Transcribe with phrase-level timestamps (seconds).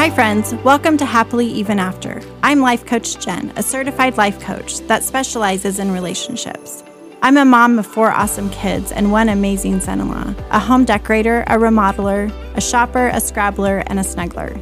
[0.00, 0.54] Hi, friends.
[0.64, 2.22] Welcome to Happily Even After.
[2.42, 6.82] I'm Life Coach Jen, a certified life coach that specializes in relationships.
[7.20, 10.86] I'm a mom of four awesome kids and one amazing son in law, a home
[10.86, 14.58] decorator, a remodeler, a shopper, a scrabbler, and a snuggler.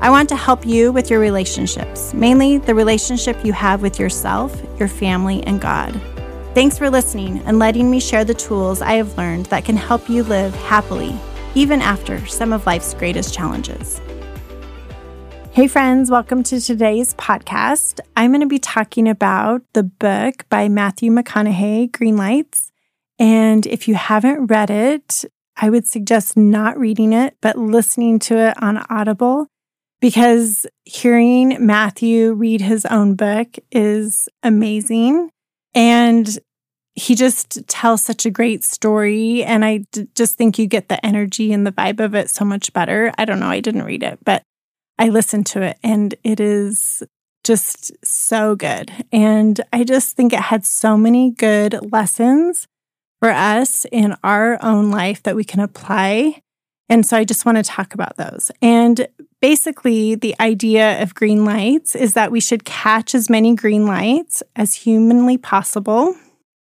[0.00, 4.58] I want to help you with your relationships, mainly the relationship you have with yourself,
[4.78, 6.00] your family, and God.
[6.54, 10.08] Thanks for listening and letting me share the tools I have learned that can help
[10.08, 11.14] you live happily,
[11.54, 14.00] even after some of life's greatest challenges.
[15.58, 17.98] Hey, friends, welcome to today's podcast.
[18.16, 22.70] I'm going to be talking about the book by Matthew McConaughey, Green Lights.
[23.18, 25.24] And if you haven't read it,
[25.56, 29.48] I would suggest not reading it, but listening to it on Audible
[30.00, 35.28] because hearing Matthew read his own book is amazing.
[35.74, 36.38] And
[36.94, 39.42] he just tells such a great story.
[39.42, 42.44] And I d- just think you get the energy and the vibe of it so
[42.44, 43.12] much better.
[43.18, 44.44] I don't know, I didn't read it, but
[44.98, 47.02] I listened to it and it is
[47.44, 48.92] just so good.
[49.12, 52.66] And I just think it had so many good lessons
[53.20, 56.42] for us in our own life that we can apply.
[56.88, 58.50] And so I just want to talk about those.
[58.62, 59.08] And
[59.40, 64.42] basically, the idea of green lights is that we should catch as many green lights
[64.56, 66.16] as humanly possible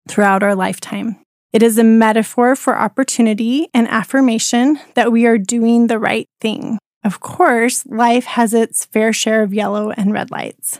[0.09, 1.17] throughout our lifetime.
[1.53, 6.79] It is a metaphor for opportunity and affirmation that we are doing the right thing.
[7.05, 10.79] Of course, life has its fair share of yellow and red lights.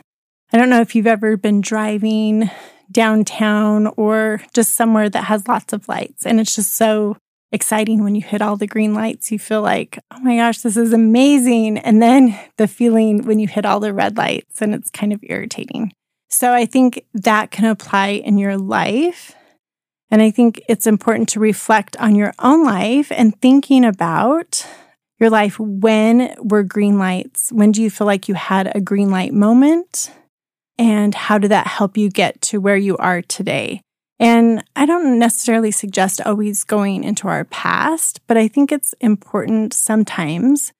[0.51, 2.49] I don't know if you've ever been driving
[2.91, 7.17] downtown or just somewhere that has lots of lights, and it's just so
[7.51, 9.31] exciting when you hit all the green lights.
[9.31, 11.77] You feel like, oh my gosh, this is amazing.
[11.77, 15.19] And then the feeling when you hit all the red lights, and it's kind of
[15.23, 15.91] irritating.
[16.29, 19.35] So I think that can apply in your life.
[20.09, 24.65] And I think it's important to reflect on your own life and thinking about
[25.23, 27.49] your life when were green lights?
[27.49, 30.11] When do you feel like you had a green light moment?
[30.77, 33.79] And how did that help you get to where you are today?
[34.19, 39.73] And I don't necessarily suggest always going into our past, but I think it's important
[39.73, 40.73] sometimes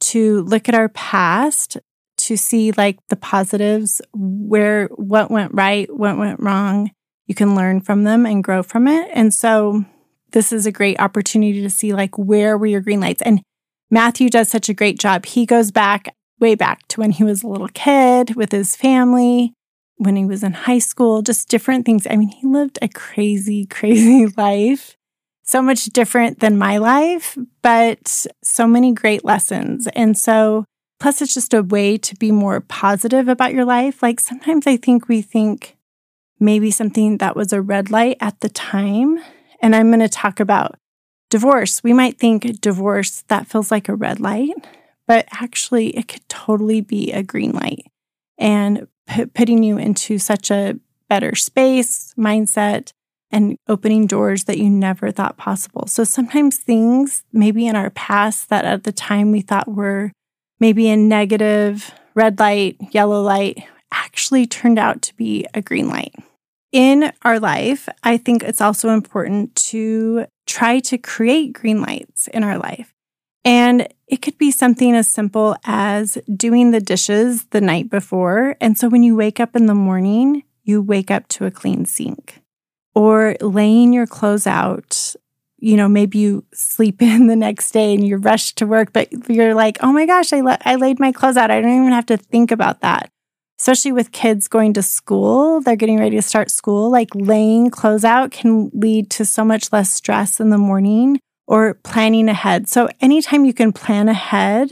[0.00, 1.76] to look at our past
[2.18, 6.92] to see like the positives, where what went right, what went wrong.
[7.26, 9.10] You can learn from them and grow from it.
[9.12, 9.84] And so
[10.30, 13.42] this is a great opportunity to see like where were your green lights and
[13.90, 15.26] Matthew does such a great job.
[15.26, 19.52] He goes back way back to when he was a little kid with his family,
[19.96, 22.06] when he was in high school, just different things.
[22.08, 24.96] I mean, he lived a crazy, crazy life.
[25.42, 29.88] So much different than my life, but so many great lessons.
[29.94, 30.66] And so,
[31.00, 34.02] plus, it's just a way to be more positive about your life.
[34.02, 35.78] Like sometimes I think we think
[36.38, 39.18] maybe something that was a red light at the time.
[39.60, 40.76] And I'm going to talk about
[41.30, 44.54] Divorce, we might think divorce, that feels like a red light,
[45.06, 47.86] but actually, it could totally be a green light
[48.38, 50.78] and p- putting you into such a
[51.08, 52.92] better space, mindset,
[53.30, 55.86] and opening doors that you never thought possible.
[55.86, 60.12] So sometimes things, maybe in our past, that at the time we thought were
[60.60, 66.14] maybe a negative, red light, yellow light, actually turned out to be a green light.
[66.72, 72.42] In our life, I think it's also important to try to create green lights in
[72.42, 72.94] our life.
[73.44, 78.56] And it could be something as simple as doing the dishes the night before.
[78.60, 81.84] And so when you wake up in the morning, you wake up to a clean
[81.84, 82.42] sink
[82.94, 85.14] or laying your clothes out.
[85.58, 89.30] You know, maybe you sleep in the next day and you rush to work, but
[89.30, 91.50] you're like, oh my gosh, I, I laid my clothes out.
[91.50, 93.10] I don't even have to think about that
[93.58, 98.04] especially with kids going to school, they're getting ready to start school, like laying clothes
[98.04, 102.68] out can lead to so much less stress in the morning or planning ahead.
[102.68, 104.70] So, anytime you can plan ahead,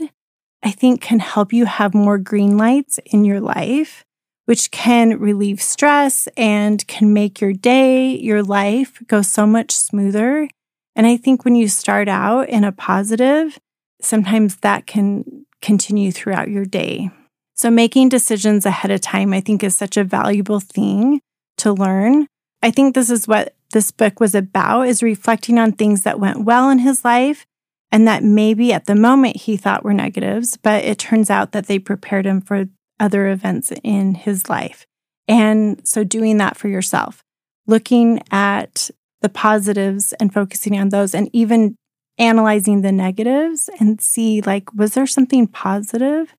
[0.63, 4.03] I think can help you have more green lights in your life,
[4.45, 10.49] which can relieve stress and can make your day, your life go so much smoother.
[10.95, 13.59] And I think when you start out in a positive,
[14.01, 17.11] sometimes that can continue throughout your day.
[17.57, 21.21] So, making decisions ahead of time, I think, is such a valuable thing
[21.57, 22.27] to learn.
[22.61, 26.45] I think this is what this book was about is reflecting on things that went
[26.45, 27.45] well in his life
[27.91, 31.67] and that maybe at the moment he thought were negatives, but it turns out that
[31.67, 32.65] they prepared him for
[32.99, 34.85] other events in his life.
[35.27, 37.23] And so doing that for yourself,
[37.65, 38.89] looking at
[39.21, 41.75] the positives and focusing on those and even
[42.17, 46.33] analyzing the negatives and see like was there something positive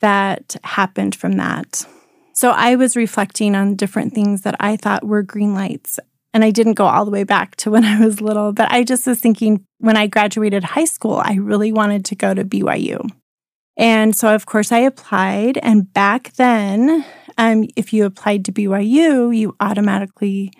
[0.00, 1.86] that happened from that.
[2.32, 5.98] So I was reflecting on different things that I thought were green lights.
[6.32, 8.84] And I didn't go all the way back to when I was little, but I
[8.84, 13.10] just was thinking when I graduated high school, I really wanted to go to BYU.
[13.76, 15.58] And so, of course, I applied.
[15.58, 17.04] And back then,
[17.38, 20.52] um, if you applied to BYU, you automatically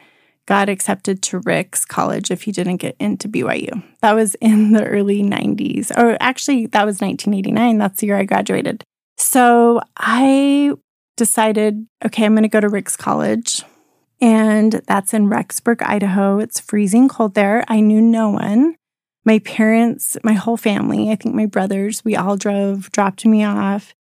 [0.47, 3.83] got accepted to Ricks College if you didn't get into BYU.
[4.01, 7.77] That was in the early 90s, or actually, that was 1989.
[7.77, 8.83] That's the year I graduated.
[9.19, 10.73] So I
[11.17, 13.63] decided, okay, I'm going to go to Ricks College.
[14.21, 16.39] And that's in Rexburg, Idaho.
[16.39, 17.65] It's freezing cold there.
[17.69, 18.77] I knew no one.
[19.25, 23.95] My parents, my whole family, I think my brothers, we all drove, dropped me off.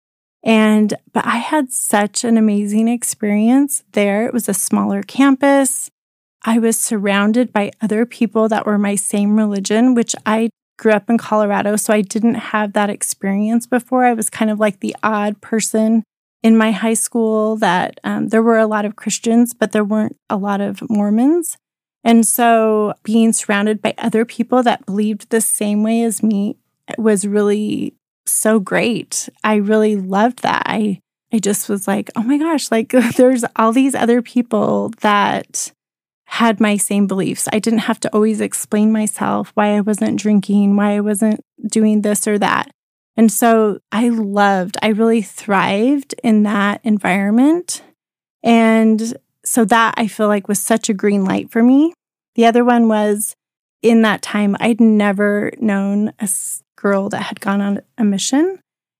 [0.44, 4.26] And, but I had such an amazing experience there.
[4.26, 5.92] It was a smaller campus.
[6.46, 11.10] I was surrounded by other people that were my same religion, which I grew up
[11.10, 11.76] in Colorado.
[11.76, 14.06] So I didn't have that experience before.
[14.06, 16.04] I was kind of like the odd person
[16.44, 20.16] in my high school that um, there were a lot of Christians, but there weren't
[20.30, 21.58] a lot of Mormons.
[22.04, 26.56] And so being surrounded by other people that believed the same way as me
[26.98, 27.96] was really
[28.26, 29.28] so great.
[29.44, 30.64] I really loved that.
[30.66, 31.00] I
[31.34, 35.74] I just was like, "Oh my gosh, like there's all these other people that
[36.28, 37.48] had my same beliefs.
[37.52, 42.02] I didn't have to always explain myself why I wasn't drinking, why I wasn't doing
[42.02, 42.70] this or that.
[43.16, 47.82] And so I loved, I really thrived in that environment.
[48.44, 51.94] And so that I feel like was such a green light for me.
[52.36, 53.36] The other one was
[53.82, 56.30] in that time, I'd never known a
[56.76, 58.60] girl that had gone on a mission.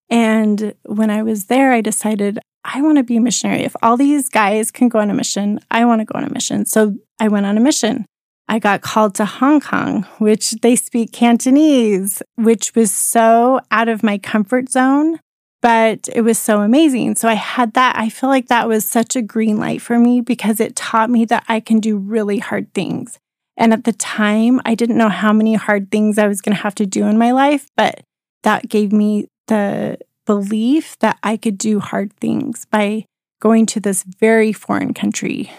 [0.10, 3.64] And when I was there, I decided I want to be a missionary.
[3.64, 6.34] If all these guys can go on a mission, I want to go on a
[6.34, 6.66] mission.
[6.66, 8.06] So I went on a mission.
[8.50, 14.04] I got called to Hong Kong, which they speak Cantonese, which was so out of
[14.04, 15.20] my comfort zone,
[15.62, 17.16] but it was so amazing.
[17.16, 17.98] So I had that.
[17.98, 21.26] I feel like that was such a green light for me because it taught me
[21.26, 23.18] that I can do really hard things.
[23.58, 26.64] And at the time, I didn't know how many hard things I was going to
[26.64, 28.02] have to do in my life, but
[28.44, 33.06] that gave me the belief that I could do hard things by
[33.40, 35.52] going to this very foreign country,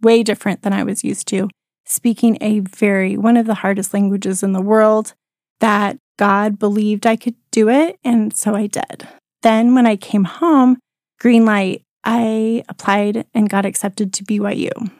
[0.00, 1.48] way different than I was used to,
[1.84, 5.14] speaking a very, one of the hardest languages in the world,
[5.60, 7.98] that God believed I could do it.
[8.04, 9.08] And so I did.
[9.42, 10.78] Then when I came home,
[11.20, 14.90] green light, I applied and got accepted to BYU.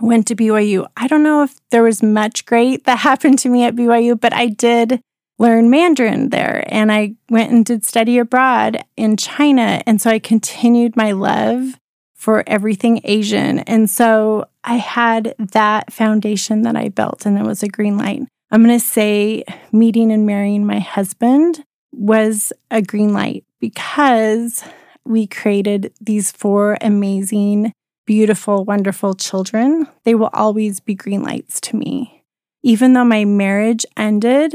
[0.00, 0.86] Went to BYU.
[0.96, 4.32] I don't know if there was much great that happened to me at BYU, but
[4.32, 5.00] I did
[5.38, 6.64] learn Mandarin there.
[6.68, 9.82] And I went and did study abroad in China.
[9.86, 11.78] And so I continued my love
[12.14, 13.60] for everything Asian.
[13.60, 18.22] And so I had that foundation that I built, and it was a green light.
[18.50, 21.62] I'm going to say meeting and marrying my husband
[21.92, 24.64] was a green light because
[25.04, 27.72] we created these four amazing,
[28.06, 29.86] beautiful, wonderful children.
[30.04, 32.24] They will always be green lights to me.
[32.62, 34.54] Even though my marriage ended,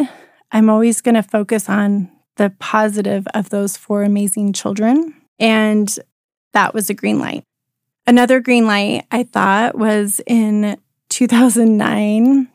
[0.52, 5.14] I'm always going to focus on the positive of those four amazing children.
[5.40, 5.94] And
[6.54, 7.44] that was a green light.
[8.06, 10.78] Another green light I thought was in
[11.10, 12.50] 2009.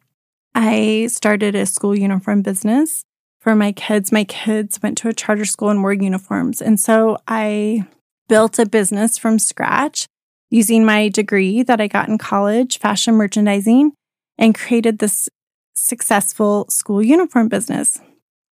[0.55, 3.05] I started a school uniform business
[3.39, 4.11] for my kids.
[4.11, 6.61] My kids went to a charter school and wore uniforms.
[6.61, 7.87] And so I
[8.29, 10.07] built a business from scratch
[10.51, 13.93] using my degree that I got in college, fashion merchandising,
[14.39, 15.29] and created this
[15.77, 18.01] successful school uniform business.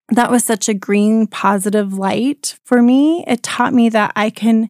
[0.08, 3.24] That was such a green, positive light for me.
[3.26, 4.68] It taught me that I can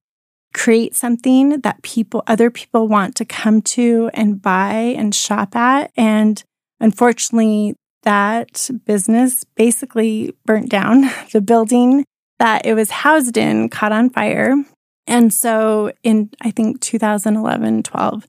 [0.54, 5.90] create something that people, other people want to come to and buy and shop at.
[5.97, 6.42] And
[6.78, 11.11] unfortunately, that business basically burnt down.
[11.32, 12.04] The building
[12.38, 14.54] that it was housed in caught on fire.
[15.06, 18.26] And so in, I think, 2011, 12,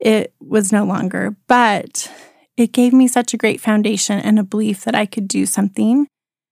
[0.00, 1.36] it was no longer.
[1.48, 2.10] But
[2.56, 6.06] it gave me such a great foundation and a belief that I could do something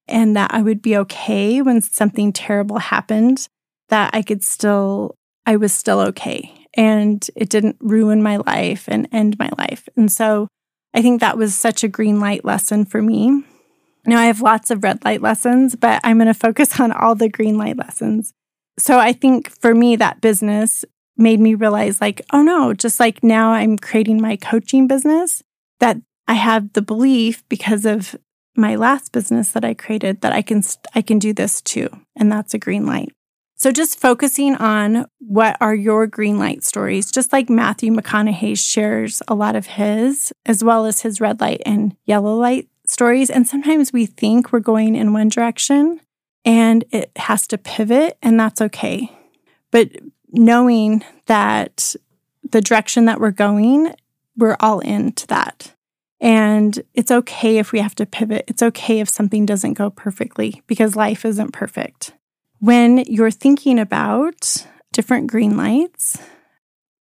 [0.09, 3.47] and that I would be okay when something terrible happened,
[3.89, 5.15] that I could still,
[5.47, 6.53] I was still okay.
[6.75, 9.89] And it didn't ruin my life and end my life.
[9.97, 10.49] And so
[10.93, 13.45] I think that was such a green light lesson for me.
[14.05, 17.15] Now I have lots of red light lessons, but I'm going to focus on all
[17.15, 18.33] the green light lessons.
[18.79, 20.85] So I think for me, that business
[21.17, 25.43] made me realize like, oh no, just like now I'm creating my coaching business
[25.83, 28.15] that I have the belief because of
[28.57, 30.63] my last business that I created that I can
[30.95, 33.13] I can do this too and that's a green light.
[33.57, 39.23] So just focusing on what are your green light stories just like Matthew McConaughey shares
[39.27, 43.49] a lot of his as well as his red light and yellow light stories and
[43.49, 46.01] sometimes we think we're going in one direction
[46.45, 49.11] and it has to pivot and that's okay.
[49.73, 49.91] But
[50.31, 51.97] knowing that
[52.49, 53.95] the direction that we're going
[54.37, 55.75] we're all into that.
[56.21, 58.45] And it's okay if we have to pivot.
[58.47, 62.13] It's okay if something doesn't go perfectly because life isn't perfect.
[62.63, 66.17] when you're thinking about different green lights,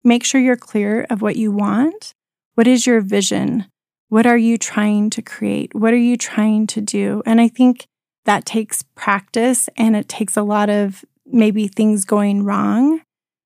[0.03, 2.13] make sure you're clear of what you want.
[2.53, 3.65] What is your vision?
[4.09, 5.73] What are you trying to create?
[5.73, 7.23] What are you trying to do?
[7.25, 7.87] And I think
[8.25, 13.01] that takes practice and it takes a lot of maybe things going wrong,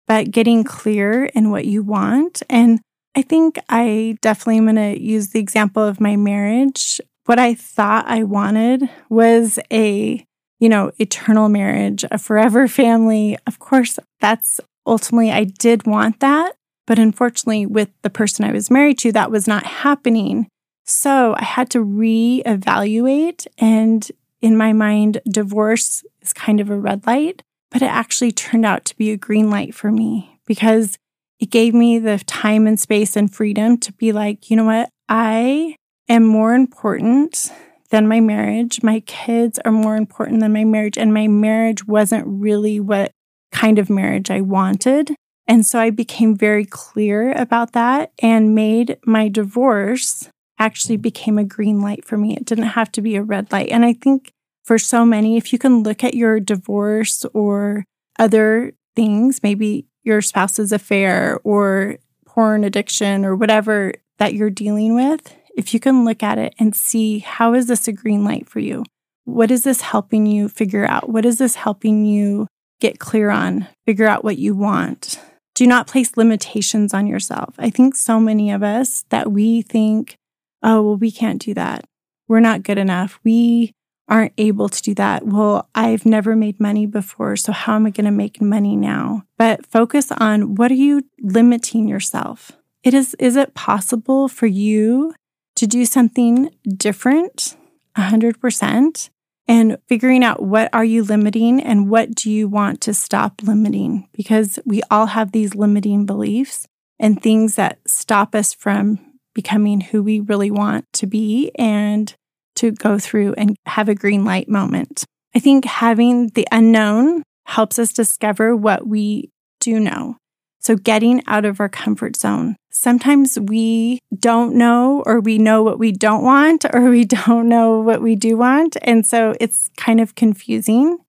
[0.06, 2.44] but getting clear in what you want.
[2.50, 2.82] And
[3.16, 7.00] I think I definitely am going to use the example of my marriage.
[7.26, 10.26] What I thought I wanted was a,
[10.60, 13.38] you know, eternal marriage, a forever family.
[13.46, 16.56] Of course, that's ultimately, I did want that.
[16.86, 20.48] But unfortunately, with the person I was married to, that was not happening.
[20.86, 23.48] So I had to reevaluate.
[23.58, 27.42] And in my mind, divorce is kind of a red light,
[27.72, 30.98] but it actually turned out to be a green light for me because
[31.44, 34.88] it gave me the time and space and freedom to be like, you know what?
[35.10, 35.76] I
[36.08, 37.52] am more important
[37.90, 38.82] than my marriage.
[38.82, 40.98] My kids are more important than my marriage.
[40.98, 43.12] And my marriage wasn't really what
[43.52, 45.16] kind of marriage I wanted.
[45.46, 51.44] And so I became very clear about that and made my divorce actually became a
[51.44, 52.38] green light for me.
[52.38, 53.68] It didn't have to be a red light.
[53.70, 54.32] And I think
[54.64, 57.84] for so many, if you can look at your divorce or
[58.18, 65.36] other things, maybe your spouse's affair or porn addiction or whatever that you're dealing with,
[65.56, 68.60] if you can look at it and see how is this a green light for
[68.60, 68.84] you?
[69.26, 71.10] What is this helping you figure out?
[71.10, 72.48] What is this helping you
[72.80, 73.68] get clear on?
[73.86, 75.20] Figure out what you want.
[75.56, 77.54] Do not place limitations on yourself.
[77.58, 80.16] I think so many of us that we think,
[80.64, 81.86] oh, well, we can't do that.
[82.28, 83.20] We're not good enough.
[83.24, 83.74] We
[84.08, 85.26] aren't able to do that.
[85.26, 89.24] Well, I've never made money before, so how am I going to make money now?
[89.38, 92.52] But focus on what are you limiting yourself?
[92.84, 95.14] It is is it possible for you
[95.56, 97.56] to do something different
[97.98, 99.10] 100%
[99.48, 104.08] and figuring out what are you limiting and what do you want to stop limiting
[104.14, 106.68] because we all have these limiting beliefs
[107.00, 109.00] and things that stop us from
[109.34, 112.16] becoming who we really want to be and
[112.56, 115.06] to go through and have a green light moment.
[115.36, 119.30] I think having the unknown helps us discover what we
[119.60, 120.18] do know.
[120.60, 122.56] So, getting out of our comfort zone.
[122.72, 127.80] Sometimes we don't know, or we know what we don't want, or we don't know
[127.80, 128.78] what we do want.
[128.82, 131.00] And so it's kind of confusing.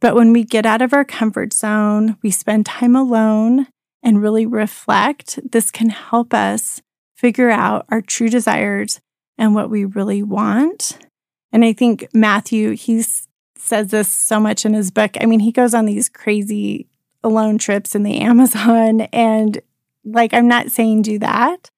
[0.00, 3.66] But when we get out of our comfort zone, we spend time alone
[4.02, 6.80] and really reflect, this can help us
[7.14, 9.00] figure out our true desires
[9.42, 10.98] and what we really want.
[11.50, 13.04] And I think Matthew, he
[13.56, 15.16] says this so much in his book.
[15.20, 16.86] I mean, he goes on these crazy
[17.24, 19.00] alone trips in the Amazon.
[19.12, 19.60] And
[20.04, 21.70] like, I'm not saying do that,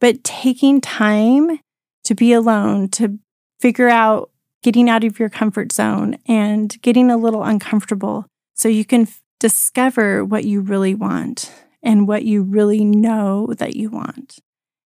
[0.00, 1.60] but taking time
[2.04, 3.18] to be alone, to
[3.60, 4.30] figure out
[4.62, 9.20] getting out of your comfort zone and getting a little uncomfortable so you can f-
[9.38, 11.52] discover what you really want
[11.82, 14.38] and what you really know that you want.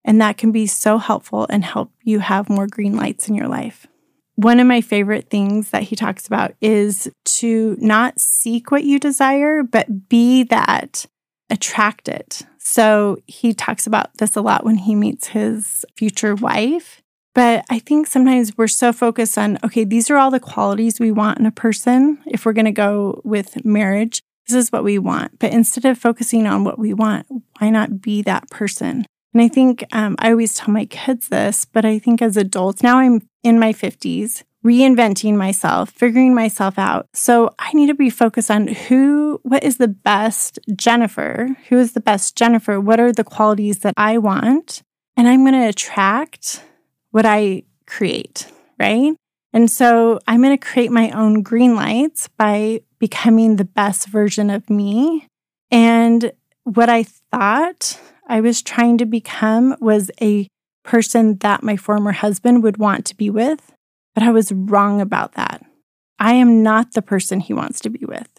[0.06, 3.48] And that can be so helpful and help you have more green lights in your
[3.48, 3.88] life.
[4.36, 9.00] One of my favorite things that he talks about is to not seek what you
[9.00, 11.06] desire, but be that,
[11.50, 12.44] attract it.
[12.60, 17.02] So he talks about this a lot when he meets his future wife.
[17.34, 21.12] But I think sometimes we're so focused on, okay, these are all the qualities we
[21.12, 22.20] want in a person.
[22.26, 25.40] If we're going to go with marriage, this is what we want.
[25.40, 27.28] But instead of focusing on what we want,
[27.60, 29.06] why not be that person?
[29.36, 32.82] And I think um, I always tell my kids this, but I think as adults,
[32.82, 37.10] now I'm in my 50s, reinventing myself, figuring myself out.
[37.12, 41.50] So I need to be focused on who, what is the best Jennifer?
[41.68, 42.80] Who is the best Jennifer?
[42.80, 44.82] What are the qualities that I want?
[45.18, 46.64] And I'm going to attract
[47.12, 48.50] what I create,
[48.80, 49.18] right?
[49.52, 54.50] And so I'm going to create my own green lights by becoming the best version
[54.50, 55.28] of me.
[55.72, 56.32] And
[56.64, 60.48] what I thought I was trying to become was a
[60.84, 63.72] person that my former husband would want to be with,
[64.14, 65.64] but I was wrong about that.
[66.20, 68.30] I am not the person he wants to be with.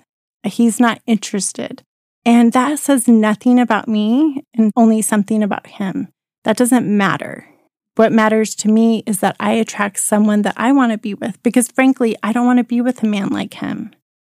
[0.45, 1.83] He's not interested.
[2.25, 6.09] And that says nothing about me and only something about him.
[6.45, 7.49] That doesn't matter.
[7.97, 11.43] What matters to me is that I attract someone that I want to be with
[11.43, 13.91] because, frankly, I don't want to be with a man like him.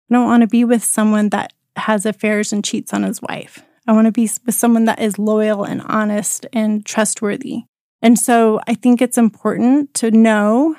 [0.10, 3.63] I don't want to be with someone that has affairs and cheats on his wife.
[3.88, 7.63] I want to be with someone that is loyal and honest and trustworthy.
[8.02, 10.75] And so I think it's important to know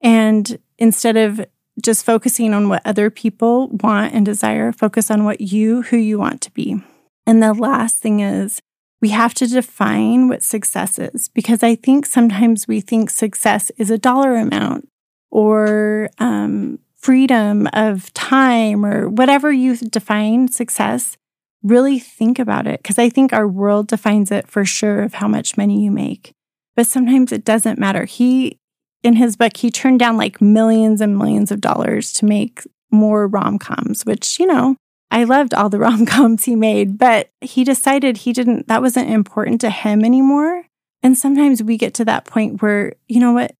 [0.00, 1.44] and instead of
[1.82, 6.18] just focusing on what other people want and desire, focus on what you, who you
[6.18, 6.82] want to be.
[7.26, 8.60] And the last thing is
[9.00, 13.90] we have to define what success is because I think sometimes we think success is
[13.90, 14.88] a dollar amount
[15.30, 21.16] or um, freedom of time or whatever you define success,
[21.64, 22.82] really think about it.
[22.82, 26.32] Because I think our world defines it for sure of how much money you make.
[26.76, 28.04] But sometimes it doesn't matter.
[28.04, 28.58] He,
[29.02, 33.26] in his book, he turned down like millions and millions of dollars to make more
[33.26, 34.76] rom coms, which, you know,
[35.10, 39.10] I loved all the rom coms he made, but he decided he didn't, that wasn't
[39.10, 40.64] important to him anymore.
[41.02, 43.54] And sometimes we get to that point where, you know what,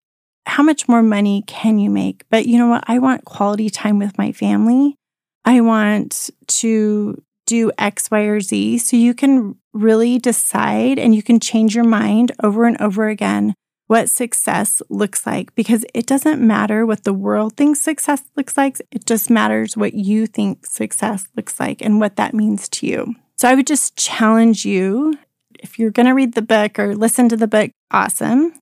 [0.46, 2.24] how much more money can you make?
[2.30, 2.84] But you know what?
[2.86, 4.96] I want quality time with my family.
[5.44, 8.78] I want to do X, Y, or Z.
[8.78, 13.54] So you can really decide and you can change your mind over and over again
[13.86, 18.80] what success looks like because it doesn't matter what the world thinks success looks like.
[18.90, 23.14] It just matters what you think success looks like and what that means to you.
[23.36, 25.18] So I would just challenge you
[25.58, 28.54] if you're going to read the book or listen to the book, awesome.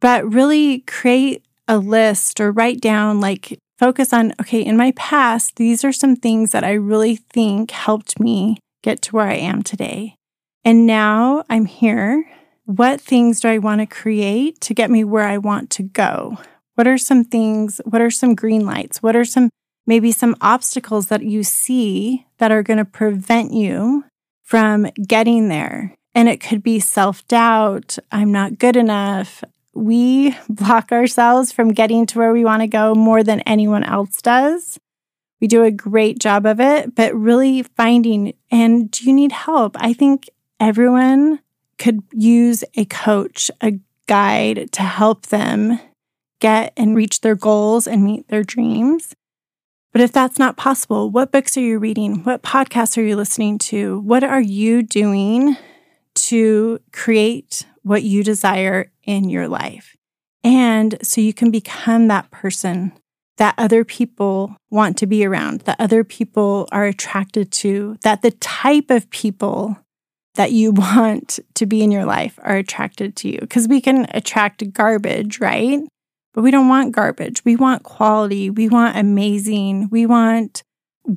[0.00, 5.56] But really create a list or write down, like, focus on, okay, in my past,
[5.56, 9.62] these are some things that I really think helped me get to where I am
[9.62, 10.14] today.
[10.64, 12.24] And now I'm here
[12.68, 16.36] what things do I want to create to get me where I want to go?
[16.74, 17.80] What are some things?
[17.86, 19.02] What are some green lights?
[19.02, 19.48] What are some
[19.86, 24.04] maybe some obstacles that you see that are going to prevent you
[24.44, 25.94] from getting there?
[26.14, 27.96] And it could be self doubt.
[28.12, 29.42] I'm not good enough.
[29.78, 34.20] We block ourselves from getting to where we want to go more than anyone else
[34.20, 34.78] does.
[35.40, 39.76] We do a great job of it, but really finding and do you need help?
[39.78, 41.40] I think everyone
[41.78, 45.78] could use a coach, a guide to help them
[46.40, 49.14] get and reach their goals and meet their dreams.
[49.92, 52.24] But if that's not possible, what books are you reading?
[52.24, 54.00] What podcasts are you listening to?
[54.00, 55.56] What are you doing
[56.26, 59.96] to create what you desire in your life?
[60.44, 62.92] And so you can become that person
[63.38, 68.32] that other people want to be around, that other people are attracted to, that the
[68.32, 69.78] type of people
[70.34, 73.38] that you want to be in your life are attracted to you.
[73.40, 75.80] Because we can attract garbage, right?
[76.34, 77.44] But we don't want garbage.
[77.44, 78.50] We want quality.
[78.50, 79.88] We want amazing.
[79.90, 80.62] We want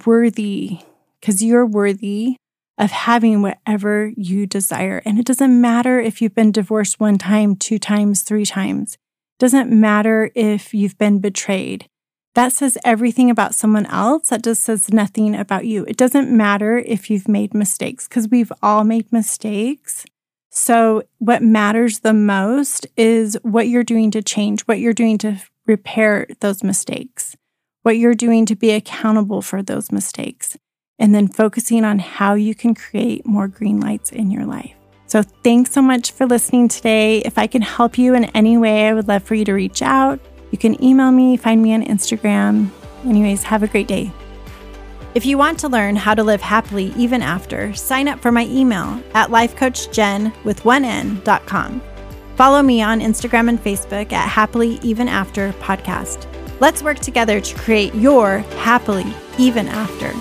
[0.05, 0.79] worthy
[1.19, 2.37] because you're worthy
[2.77, 5.01] of having whatever you desire.
[5.05, 8.93] And it doesn't matter if you've been divorced one time, two times, three times.
[8.93, 11.87] It doesn't matter if you've been betrayed
[12.33, 14.29] that says everything about someone else.
[14.29, 15.85] That just says nothing about you.
[15.85, 20.05] It doesn't matter if you've made mistakes because we've all made mistakes.
[20.49, 25.41] So, what matters the most is what you're doing to change, what you're doing to
[25.65, 27.35] repair those mistakes,
[27.83, 30.57] what you're doing to be accountable for those mistakes,
[31.01, 34.75] and then focusing on how you can create more green lights in your life.
[35.07, 37.17] So, thanks so much for listening today.
[37.17, 39.81] If I can help you in any way, I would love for you to reach
[39.81, 40.21] out.
[40.51, 42.69] You can email me, find me on Instagram.
[43.03, 44.13] Anyways, have a great day.
[45.13, 48.45] If you want to learn how to live happily even after, sign up for my
[48.45, 51.81] email at lifecoachjen with one n.com.
[52.37, 56.27] Follow me on Instagram and Facebook at Happily Even After Podcast.
[56.61, 60.13] Let's work together to create your happily even after.